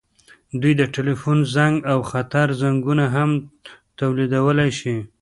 [0.61, 3.29] دوی د ټیلیفون زنګ او خطر زنګونه هم
[3.99, 4.95] تولیدولی شي.